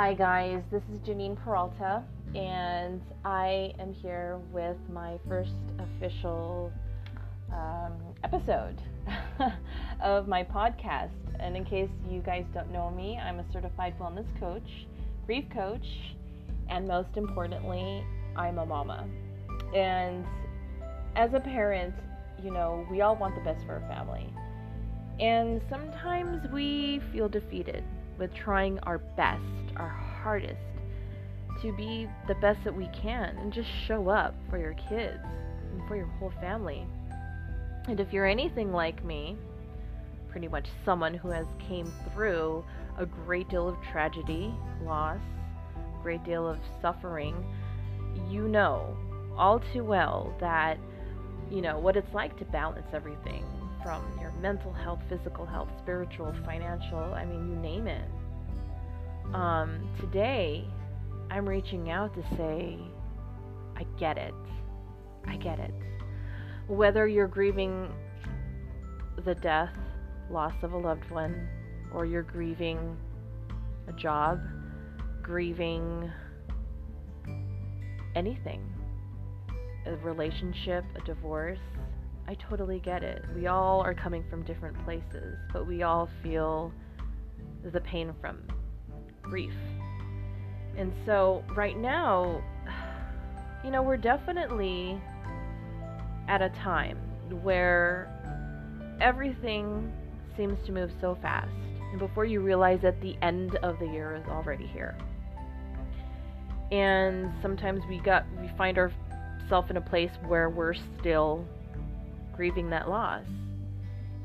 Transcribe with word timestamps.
Hi, 0.00 0.14
guys. 0.14 0.62
This 0.70 0.80
is 0.90 0.98
Janine 1.00 1.36
Peralta, 1.44 2.02
and 2.34 3.02
I 3.22 3.74
am 3.78 3.92
here 3.92 4.40
with 4.50 4.78
my 4.90 5.18
first 5.28 5.52
official 5.78 6.72
um, 7.52 7.92
episode 8.24 8.80
of 10.00 10.26
my 10.26 10.42
podcast. 10.42 11.10
And 11.38 11.54
in 11.54 11.66
case 11.66 11.90
you 12.08 12.22
guys 12.22 12.46
don't 12.54 12.72
know 12.72 12.90
me, 12.90 13.18
I'm 13.18 13.40
a 13.40 13.52
certified 13.52 13.98
wellness 13.98 14.24
coach, 14.40 14.86
grief 15.26 15.44
coach, 15.52 15.86
and 16.70 16.88
most 16.88 17.18
importantly, 17.18 18.02
I'm 18.36 18.56
a 18.56 18.64
mama. 18.64 19.06
And 19.76 20.24
as 21.14 21.34
a 21.34 21.40
parent, 21.40 21.94
you 22.42 22.50
know, 22.50 22.86
we 22.90 23.02
all 23.02 23.16
want 23.16 23.34
the 23.34 23.42
best 23.42 23.66
for 23.66 23.74
our 23.74 23.86
family. 23.94 24.32
And 25.20 25.60
sometimes 25.68 26.50
we 26.50 27.02
feel 27.12 27.28
defeated 27.28 27.84
with 28.20 28.32
trying 28.34 28.78
our 28.80 28.98
best, 28.98 29.42
our 29.76 29.88
hardest, 29.88 30.60
to 31.62 31.72
be 31.72 32.06
the 32.28 32.34
best 32.36 32.62
that 32.64 32.74
we 32.74 32.88
can 32.88 33.36
and 33.38 33.52
just 33.52 33.68
show 33.86 34.08
up 34.08 34.34
for 34.48 34.58
your 34.58 34.74
kids 34.74 35.18
and 35.72 35.88
for 35.88 35.96
your 35.96 36.06
whole 36.06 36.32
family. 36.40 36.86
And 37.88 37.98
if 37.98 38.12
you're 38.12 38.26
anything 38.26 38.72
like 38.72 39.04
me, 39.04 39.36
pretty 40.28 40.46
much 40.46 40.68
someone 40.84 41.14
who 41.14 41.30
has 41.30 41.46
came 41.66 41.90
through 42.12 42.62
a 42.98 43.06
great 43.06 43.48
deal 43.48 43.68
of 43.68 43.76
tragedy, 43.90 44.54
loss, 44.84 45.18
great 46.02 46.22
deal 46.24 46.46
of 46.46 46.58
suffering, 46.80 47.34
you 48.28 48.46
know 48.46 48.96
all 49.36 49.60
too 49.72 49.82
well 49.82 50.34
that 50.40 50.76
you 51.50 51.62
know 51.62 51.78
what 51.78 51.96
it's 51.96 52.12
like 52.12 52.36
to 52.38 52.44
balance 52.46 52.86
everything 52.92 53.44
from 53.82 54.02
your 54.20 54.32
mental 54.32 54.72
health, 54.72 55.00
physical 55.08 55.46
health, 55.46 55.68
spiritual, 55.82 56.34
financial, 56.44 56.98
I 56.98 57.24
mean, 57.24 57.50
you 57.50 57.56
name 57.56 57.86
it. 57.86 57.99
Um, 59.34 59.88
today, 60.00 60.64
I'm 61.30 61.48
reaching 61.48 61.88
out 61.88 62.12
to 62.14 62.36
say, 62.36 62.76
I 63.76 63.84
get 63.96 64.18
it. 64.18 64.34
I 65.24 65.36
get 65.36 65.60
it. 65.60 65.72
Whether 66.66 67.06
you're 67.06 67.28
grieving 67.28 67.92
the 69.24 69.36
death, 69.36 69.70
loss 70.30 70.54
of 70.62 70.72
a 70.72 70.76
loved 70.76 71.08
one, 71.12 71.48
or 71.94 72.06
you're 72.06 72.24
grieving 72.24 72.96
a 73.86 73.92
job, 73.92 74.40
grieving 75.22 76.10
anything, 78.16 78.68
a 79.86 79.94
relationship, 79.98 80.84
a 80.96 81.04
divorce, 81.06 81.58
I 82.26 82.34
totally 82.34 82.80
get 82.80 83.04
it. 83.04 83.24
We 83.36 83.46
all 83.46 83.80
are 83.80 83.94
coming 83.94 84.24
from 84.28 84.42
different 84.44 84.76
places, 84.84 85.38
but 85.52 85.68
we 85.68 85.84
all 85.84 86.08
feel 86.20 86.72
the 87.72 87.80
pain 87.80 88.12
from 88.20 88.42
grief. 89.30 89.52
And 90.76 90.92
so, 91.06 91.44
right 91.56 91.78
now, 91.78 92.42
you 93.64 93.70
know, 93.70 93.82
we're 93.82 93.96
definitely 93.96 95.00
at 96.28 96.42
a 96.42 96.50
time 96.50 96.98
where 97.42 98.08
everything 99.00 99.92
seems 100.36 100.58
to 100.66 100.72
move 100.72 100.90
so 101.00 101.16
fast. 101.22 101.50
And 101.90 101.98
before 101.98 102.24
you 102.24 102.40
realize 102.40 102.80
that 102.82 103.00
the 103.00 103.16
end 103.22 103.56
of 103.56 103.78
the 103.78 103.86
year 103.86 104.14
is 104.14 104.28
already 104.28 104.66
here. 104.66 104.96
And 106.70 107.32
sometimes 107.42 107.82
we 107.88 107.98
got 108.00 108.24
we 108.40 108.48
find 108.56 108.78
ourselves 108.78 109.70
in 109.70 109.76
a 109.76 109.80
place 109.80 110.10
where 110.26 110.48
we're 110.48 110.74
still 111.00 111.44
grieving 112.36 112.70
that 112.70 112.88
loss. 112.88 113.24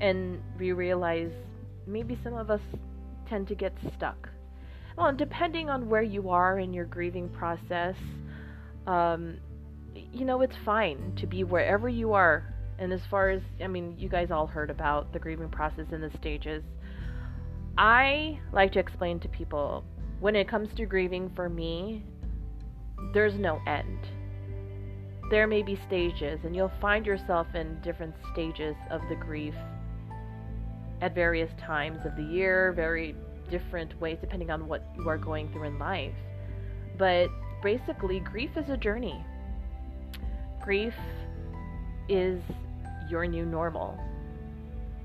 And 0.00 0.42
we 0.58 0.72
realize 0.72 1.32
maybe 1.86 2.18
some 2.22 2.34
of 2.34 2.50
us 2.50 2.60
tend 3.28 3.48
to 3.48 3.54
get 3.54 3.72
stuck. 3.96 4.28
Well, 4.96 5.12
depending 5.14 5.70
on 5.70 5.88
where 5.88 6.02
you 6.02 6.30
are 6.30 6.58
in 6.58 6.72
your 6.72 6.84
grieving 6.84 7.28
process, 7.28 7.96
um, 8.86 9.38
you 9.94 10.24
know, 10.24 10.40
it's 10.42 10.56
fine 10.64 11.14
to 11.16 11.26
be 11.26 11.44
wherever 11.44 11.88
you 11.88 12.12
are. 12.12 12.54
And 12.78 12.92
as 12.92 13.00
far 13.10 13.30
as, 13.30 13.42
I 13.62 13.66
mean, 13.66 13.96
you 13.98 14.08
guys 14.08 14.30
all 14.30 14.46
heard 14.46 14.70
about 14.70 15.12
the 15.12 15.18
grieving 15.18 15.48
process 15.48 15.86
and 15.92 16.02
the 16.02 16.10
stages. 16.18 16.62
I 17.76 18.38
like 18.52 18.72
to 18.72 18.78
explain 18.78 19.18
to 19.20 19.28
people 19.28 19.84
when 20.20 20.36
it 20.36 20.48
comes 20.48 20.68
to 20.76 20.86
grieving 20.86 21.30
for 21.34 21.48
me, 21.48 22.04
there's 23.12 23.34
no 23.34 23.60
end 23.66 23.98
there 25.30 25.46
may 25.46 25.62
be 25.62 25.78
stages, 25.86 26.38
and 26.44 26.54
you'll 26.54 26.72
find 26.80 27.06
yourself 27.06 27.46
in 27.54 27.80
different 27.82 28.14
stages 28.32 28.76
of 28.90 29.00
the 29.08 29.16
grief 29.16 29.54
at 31.00 31.14
various 31.14 31.50
times 31.60 31.98
of 32.04 32.14
the 32.16 32.22
year, 32.22 32.72
very 32.72 33.16
different 33.50 33.98
ways 34.00 34.18
depending 34.20 34.50
on 34.50 34.68
what 34.68 34.84
you 34.96 35.08
are 35.08 35.18
going 35.18 35.50
through 35.52 35.64
in 35.64 35.78
life. 35.78 36.14
But 36.98 37.28
basically, 37.62 38.20
grief 38.20 38.50
is 38.56 38.68
a 38.70 38.76
journey. 38.76 39.24
Grief 40.62 40.94
is 42.08 42.40
your 43.10 43.26
new 43.26 43.44
normal. 43.44 43.98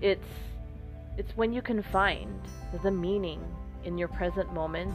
It's 0.00 0.28
it's 1.18 1.36
when 1.36 1.52
you 1.52 1.60
can 1.60 1.82
find 1.82 2.40
the 2.82 2.90
meaning 2.90 3.40
in 3.84 3.98
your 3.98 4.08
present 4.08 4.52
moment 4.54 4.94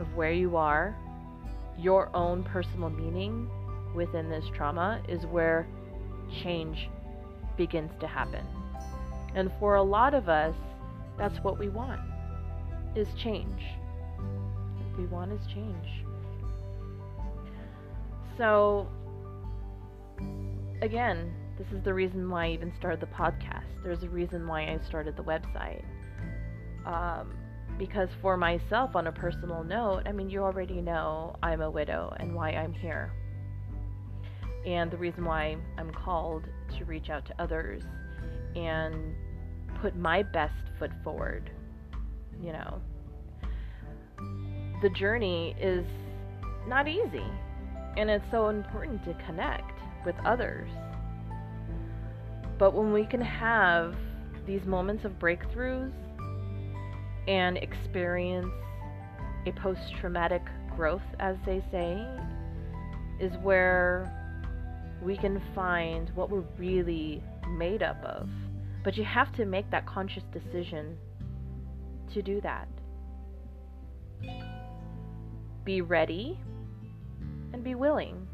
of 0.00 0.14
where 0.14 0.32
you 0.32 0.56
are, 0.56 0.96
your 1.78 2.08
own 2.16 2.42
personal 2.44 2.88
meaning 2.88 3.50
within 3.94 4.30
this 4.30 4.44
trauma 4.54 5.02
is 5.06 5.26
where 5.26 5.66
change 6.42 6.88
begins 7.58 7.90
to 8.00 8.06
happen. 8.06 8.44
And 9.34 9.52
for 9.60 9.74
a 9.74 9.82
lot 9.82 10.14
of 10.14 10.28
us, 10.28 10.54
that's 11.18 11.38
what 11.44 11.58
we 11.58 11.68
want 11.68 12.00
is 12.96 13.08
change. 13.14 13.62
What 14.16 14.98
we 14.98 15.06
want 15.06 15.32
is 15.32 15.46
change. 15.46 16.04
So 18.36 18.88
again, 20.82 21.32
this 21.58 21.68
is 21.68 21.82
the 21.84 21.94
reason 21.94 22.28
why 22.28 22.46
I 22.46 22.50
even 22.50 22.72
started 22.76 23.00
the 23.00 23.06
podcast. 23.06 23.64
There's 23.82 24.02
a 24.02 24.08
reason 24.08 24.46
why 24.46 24.62
I 24.62 24.78
started 24.86 25.16
the 25.16 25.22
website. 25.22 25.84
Um, 26.84 27.34
because 27.78 28.08
for 28.20 28.36
myself, 28.36 28.94
on 28.94 29.06
a 29.06 29.12
personal 29.12 29.64
note, 29.64 30.02
I 30.06 30.12
mean, 30.12 30.30
you 30.30 30.42
already 30.42 30.80
know 30.80 31.36
I'm 31.42 31.60
a 31.60 31.70
widow 31.70 32.14
and 32.18 32.34
why 32.34 32.50
I'm 32.50 32.72
here 32.72 33.12
and 34.66 34.90
the 34.90 34.96
reason 34.96 35.24
why 35.24 35.56
I'm 35.76 35.90
called 35.90 36.44
to 36.78 36.84
reach 36.84 37.10
out 37.10 37.26
to 37.26 37.42
others 37.42 37.82
and 38.56 39.14
put 39.80 39.96
my 39.96 40.22
best 40.22 40.54
foot 40.78 40.90
forward. 41.02 41.50
You 42.42 42.52
know, 42.52 42.80
the 44.82 44.90
journey 44.90 45.56
is 45.60 45.84
not 46.66 46.88
easy, 46.88 47.24
and 47.96 48.10
it's 48.10 48.24
so 48.30 48.48
important 48.48 49.04
to 49.04 49.14
connect 49.26 49.72
with 50.04 50.14
others. 50.24 50.70
But 52.58 52.74
when 52.74 52.92
we 52.92 53.06
can 53.06 53.20
have 53.20 53.94
these 54.46 54.64
moments 54.64 55.04
of 55.04 55.12
breakthroughs 55.18 55.92
and 57.26 57.56
experience 57.56 58.52
a 59.46 59.52
post 59.52 59.80
traumatic 60.00 60.42
growth, 60.76 61.02
as 61.18 61.36
they 61.46 61.62
say, 61.70 62.06
is 63.20 63.32
where 63.42 64.12
we 65.02 65.16
can 65.16 65.42
find 65.54 66.10
what 66.14 66.30
we're 66.30 66.44
really 66.58 67.22
made 67.50 67.82
up 67.82 68.02
of. 68.04 68.28
But 68.82 68.96
you 68.96 69.04
have 69.04 69.32
to 69.36 69.44
make 69.44 69.70
that 69.70 69.86
conscious 69.86 70.22
decision 70.32 70.96
to 72.12 72.22
do 72.22 72.40
that. 72.40 72.68
Be 75.64 75.80
ready 75.80 76.38
and 77.52 77.64
be 77.64 77.74
willing 77.74 78.26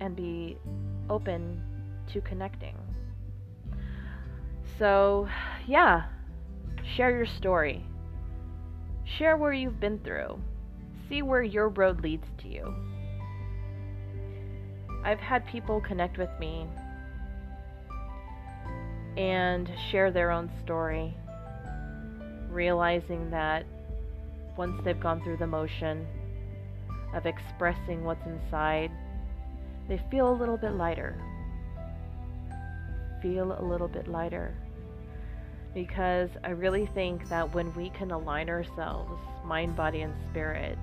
and 0.00 0.16
be 0.16 0.56
open 1.08 1.62
to 2.12 2.20
connecting. 2.20 2.76
So, 4.78 5.28
yeah, 5.66 6.04
share 6.96 7.10
your 7.10 7.26
story. 7.26 7.84
Share 9.04 9.36
where 9.36 9.52
you've 9.52 9.80
been 9.80 9.98
through. 9.98 10.40
See 11.08 11.22
where 11.22 11.42
your 11.42 11.68
road 11.68 12.02
leads 12.02 12.26
to 12.38 12.48
you. 12.48 12.74
I've 15.04 15.18
had 15.18 15.46
people 15.46 15.80
connect 15.80 16.18
with 16.18 16.30
me 16.38 16.66
and 19.16 19.70
share 19.90 20.10
their 20.10 20.30
own 20.30 20.50
story, 20.62 21.16
realizing 22.50 23.30
that 23.30 23.64
once 24.56 24.80
they've 24.84 25.00
gone 25.00 25.22
through 25.22 25.36
the 25.36 25.46
motion 25.46 26.06
of 27.14 27.26
expressing 27.26 28.04
what's 28.04 28.24
inside, 28.26 28.90
they 29.88 30.00
feel 30.10 30.30
a 30.30 30.36
little 30.36 30.56
bit 30.56 30.72
lighter. 30.72 31.16
Feel 33.22 33.56
a 33.58 33.64
little 33.64 33.88
bit 33.88 34.08
lighter. 34.08 34.54
Because 35.74 36.30
I 36.44 36.50
really 36.50 36.86
think 36.94 37.28
that 37.28 37.54
when 37.54 37.74
we 37.74 37.90
can 37.90 38.10
align 38.10 38.48
ourselves, 38.48 39.20
mind, 39.44 39.76
body, 39.76 40.02
and 40.02 40.14
spirit, 40.30 40.78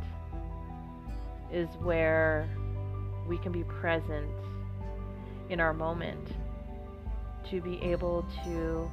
is 1.51 1.67
where 1.81 2.47
we 3.27 3.37
can 3.37 3.51
be 3.51 3.63
present 3.63 4.29
in 5.49 5.59
our 5.59 5.73
moment 5.73 6.27
to 7.49 7.61
be 7.61 7.81
able 7.81 8.25
to 8.43 8.89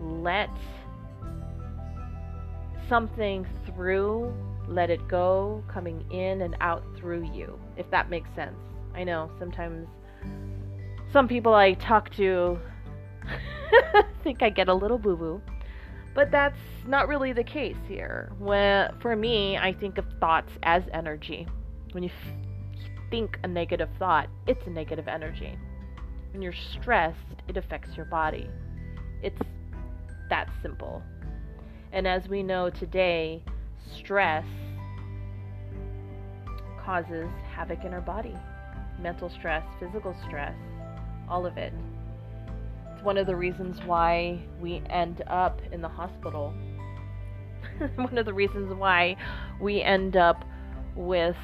let 0.00 0.50
something 2.88 3.46
through 3.66 4.34
let 4.68 4.90
it 4.90 5.06
go 5.08 5.64
coming 5.72 6.04
in 6.10 6.42
and 6.42 6.56
out 6.60 6.84
through 6.96 7.24
you, 7.32 7.58
if 7.76 7.90
that 7.90 8.10
makes 8.10 8.28
sense. 8.36 8.56
I 8.94 9.04
know 9.04 9.30
sometimes 9.38 9.88
some 11.12 11.26
people 11.26 11.54
I 11.54 11.72
talk 11.74 12.10
to 12.16 12.58
think 14.22 14.42
I 14.42 14.50
get 14.50 14.68
a 14.68 14.74
little 14.74 14.98
boo 14.98 15.16
boo, 15.16 15.42
but 16.14 16.30
that's 16.30 16.58
not 16.86 17.08
really 17.08 17.32
the 17.32 17.44
case 17.44 17.76
here. 17.86 18.30
When, 18.38 18.90
for 19.00 19.16
me, 19.16 19.56
I 19.56 19.72
think 19.72 19.98
of 19.98 20.04
thoughts 20.20 20.52
as 20.62 20.82
energy. 20.92 21.46
When 21.92 22.02
you 22.02 22.10
think 23.10 23.38
a 23.42 23.48
negative 23.48 23.88
thought, 23.98 24.28
it's 24.46 24.66
a 24.66 24.70
negative 24.70 25.08
energy. 25.08 25.58
When 26.32 26.42
you're 26.42 26.52
stressed, 26.52 27.16
it 27.48 27.56
affects 27.56 27.96
your 27.96 28.04
body. 28.06 28.50
It's 29.22 29.40
that 30.28 30.50
simple. 30.62 31.02
And 31.92 32.06
as 32.06 32.28
we 32.28 32.42
know 32.42 32.70
today, 32.70 33.42
stress 33.96 34.44
causes 36.84 37.28
havoc 37.54 37.84
in 37.84 37.92
our 37.92 38.00
body 38.00 38.34
mental 39.00 39.30
stress, 39.30 39.64
physical 39.78 40.14
stress, 40.26 40.54
all 41.28 41.46
of 41.46 41.56
it. 41.56 41.72
It's 42.92 43.02
one 43.04 43.16
of 43.16 43.26
the 43.26 43.36
reasons 43.36 43.78
why 43.84 44.40
we 44.60 44.82
end 44.90 45.22
up 45.28 45.60
in 45.72 45.80
the 45.80 45.88
hospital. 45.88 46.52
one 47.94 48.18
of 48.18 48.26
the 48.26 48.34
reasons 48.34 48.74
why 48.74 49.16
we 49.60 49.82
end 49.82 50.16
up 50.16 50.44
with 50.96 51.36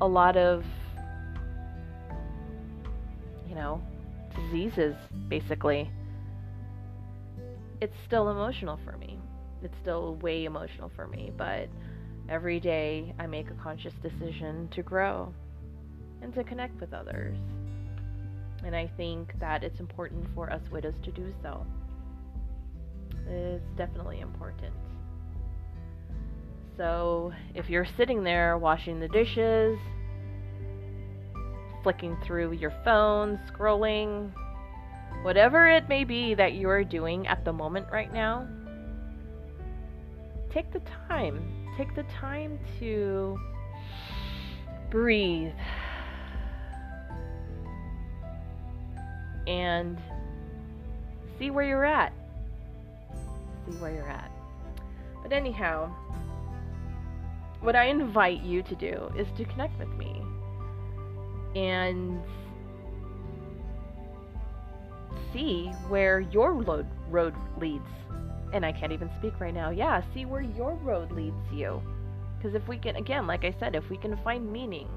a 0.00 0.06
lot 0.06 0.36
of, 0.36 0.64
you 3.48 3.54
know, 3.54 3.80
diseases, 4.34 4.96
basically. 5.28 5.90
It's 7.80 7.94
still 8.06 8.30
emotional 8.30 8.78
for 8.84 8.96
me. 8.96 9.18
It's 9.62 9.74
still 9.82 10.16
way 10.16 10.44
emotional 10.44 10.90
for 10.96 11.06
me, 11.06 11.32
but 11.36 11.68
every 12.28 12.58
day 12.60 13.14
I 13.18 13.26
make 13.26 13.50
a 13.50 13.62
conscious 13.62 13.92
decision 14.02 14.68
to 14.74 14.82
grow 14.82 15.32
and 16.22 16.32
to 16.34 16.44
connect 16.44 16.80
with 16.80 16.92
others. 16.92 17.36
And 18.64 18.74
I 18.74 18.90
think 18.96 19.38
that 19.40 19.62
it's 19.62 19.78
important 19.80 20.26
for 20.34 20.50
us 20.52 20.62
widows 20.70 20.94
to 21.04 21.12
do 21.12 21.32
so. 21.42 21.66
It's 23.28 23.64
definitely 23.76 24.20
important. 24.20 24.72
So 26.76 27.32
if 27.54 27.68
you're 27.68 27.86
sitting 27.96 28.24
there 28.24 28.58
washing 28.58 29.00
the 29.00 29.08
dishes, 29.08 29.78
flicking 31.82 32.16
through 32.24 32.52
your 32.52 32.72
phone, 32.84 33.38
scrolling, 33.50 34.32
whatever 35.22 35.68
it 35.68 35.88
may 35.88 36.04
be 36.04 36.34
that 36.34 36.54
you're 36.54 36.84
doing 36.84 37.26
at 37.26 37.44
the 37.44 37.52
moment 37.52 37.86
right 37.92 38.12
now, 38.12 38.46
take 40.50 40.72
the 40.72 40.80
time. 41.08 41.40
Take 41.76 41.94
the 41.94 42.04
time 42.04 42.58
to 42.78 43.38
breathe 44.90 45.52
and 49.46 49.98
see 51.38 51.50
where 51.50 51.66
you're 51.66 51.84
at. 51.84 52.12
See 53.66 53.76
where 53.76 53.92
you're 53.92 54.08
at. 54.08 54.30
But 55.22 55.32
anyhow, 55.32 55.90
what 57.60 57.76
I 57.76 57.86
invite 57.86 58.42
you 58.42 58.62
to 58.62 58.74
do 58.74 59.10
is 59.18 59.26
to 59.36 59.44
connect 59.44 59.78
with 59.78 59.88
me 59.96 60.22
and 61.54 62.20
see 65.32 65.66
where 65.88 66.20
your 66.20 66.54
road, 66.54 66.86
road 67.10 67.34
leads. 67.58 67.88
And 68.52 68.64
I 68.64 68.72
can't 68.72 68.92
even 68.92 69.10
speak 69.18 69.38
right 69.40 69.54
now. 69.54 69.70
Yeah, 69.70 70.02
see 70.14 70.24
where 70.24 70.40
your 70.40 70.74
road 70.76 71.12
leads 71.12 71.52
you. 71.52 71.82
Because 72.36 72.54
if 72.54 72.66
we 72.68 72.78
can, 72.78 72.96
again, 72.96 73.26
like 73.26 73.44
I 73.44 73.54
said, 73.58 73.74
if 73.74 73.88
we 73.90 73.96
can 73.96 74.16
find 74.22 74.50
meaning 74.50 74.88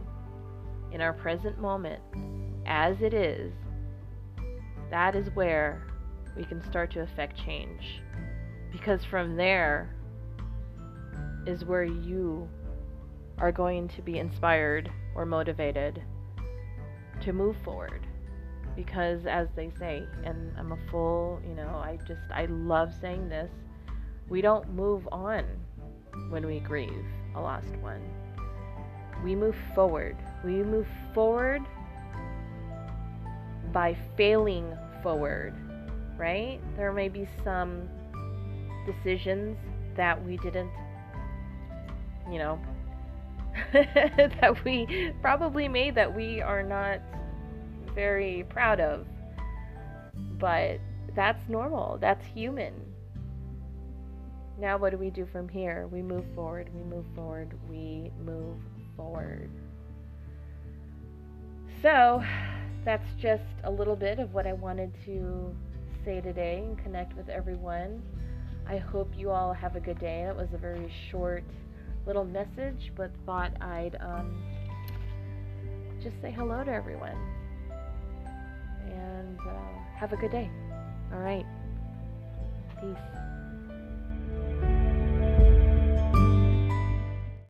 in 0.91 1.01
our 1.01 1.13
present 1.13 1.59
moment 1.59 2.01
as 2.65 2.97
it 3.01 3.13
is, 3.13 3.53
that 4.91 5.15
is 5.15 5.27
where 5.33 5.87
we 6.35 6.43
can 6.45 6.63
start 6.69 6.91
to 6.91 7.01
affect 7.01 7.37
change. 7.43 8.01
Because 8.71 9.03
from 9.03 9.35
there 9.35 9.95
is 11.45 11.65
where 11.65 11.83
you 11.83 12.47
are 13.39 13.51
going 13.51 13.87
to 13.89 14.01
be 14.01 14.19
inspired 14.19 14.91
or 15.15 15.25
motivated 15.25 16.01
to 17.21 17.33
move 17.33 17.55
forward. 17.63 18.05
Because, 18.75 19.25
as 19.25 19.47
they 19.55 19.71
say, 19.77 20.03
and 20.23 20.53
I'm 20.57 20.71
a 20.71 20.77
full, 20.89 21.41
you 21.47 21.53
know, 21.53 21.67
I 21.67 21.97
just, 22.07 22.21
I 22.31 22.45
love 22.45 22.93
saying 23.01 23.29
this, 23.29 23.51
we 24.29 24.41
don't 24.41 24.73
move 24.73 25.07
on 25.11 25.43
when 26.29 26.45
we 26.45 26.59
grieve 26.59 27.05
a 27.35 27.41
lost 27.41 27.75
one. 27.81 28.01
We 29.23 29.35
move 29.35 29.55
forward. 29.75 30.15
We 30.45 30.63
move 30.63 30.87
forward 31.13 31.61
by 33.73 33.97
failing 34.15 34.77
forward, 35.03 35.53
right? 36.17 36.59
There 36.75 36.93
may 36.93 37.09
be 37.09 37.27
some 37.43 37.89
decisions 38.85 39.57
that 39.95 40.23
we 40.23 40.37
didn't, 40.37 40.71
you 42.31 42.39
know, 42.39 42.59
that 43.73 44.63
we 44.63 45.13
probably 45.21 45.67
made 45.67 45.95
that 45.95 46.15
we 46.15 46.41
are 46.41 46.63
not 46.63 46.99
very 47.99 48.45
proud 48.47 48.79
of. 48.79 49.05
But 50.39 50.79
that's 51.17 51.49
normal, 51.49 51.97
that's 51.99 52.25
human. 52.25 52.73
Now, 54.57 54.77
what 54.77 54.91
do 54.91 54.97
we 54.97 55.09
do 55.09 55.27
from 55.33 55.49
here? 55.49 55.85
We 55.91 56.01
move 56.01 56.23
forward, 56.33 56.69
we 56.73 56.81
move 56.83 57.03
forward, 57.13 57.53
we 57.69 58.09
move 58.23 58.55
forward. 58.95 59.49
So, 61.81 62.23
that's 62.85 63.09
just 63.21 63.43
a 63.65 63.71
little 63.71 63.97
bit 63.97 64.17
of 64.19 64.33
what 64.33 64.47
I 64.47 64.53
wanted 64.53 64.93
to 65.05 65.53
say 66.05 66.21
today 66.21 66.63
and 66.65 66.81
connect 66.81 67.17
with 67.17 67.27
everyone. 67.27 68.01
I 68.65 68.77
hope 68.77 69.11
you 69.17 69.29
all 69.29 69.51
have 69.51 69.75
a 69.75 69.81
good 69.81 69.99
day. 69.99 70.21
It 70.21 70.35
was 70.37 70.47
a 70.53 70.57
very 70.57 70.89
short 71.11 71.43
little 72.07 72.23
message, 72.23 72.93
but 72.95 73.11
thought 73.25 73.51
I'd 73.61 73.97
um, 73.99 74.41
just 76.01 76.15
say 76.21 76.31
hello 76.31 76.63
to 76.63 76.71
everyone. 76.71 77.38
And 78.85 79.39
uh, 79.39 79.97
have 79.97 80.13
a 80.13 80.17
good 80.17 80.31
day. 80.31 80.49
All 81.13 81.19
right. 81.19 81.45
Peace. 82.79 83.38